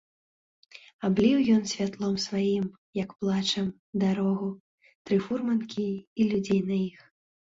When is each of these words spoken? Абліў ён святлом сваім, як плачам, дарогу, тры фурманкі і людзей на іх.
Абліў 1.07 1.37
ён 1.55 1.59
святлом 1.71 2.15
сваім, 2.23 2.63
як 3.01 3.13
плачам, 3.19 3.67
дарогу, 4.03 4.49
тры 5.09 5.19
фурманкі 5.27 5.85
і 6.23 6.27
людзей 6.33 6.61
на 6.71 6.75
іх. 6.89 6.99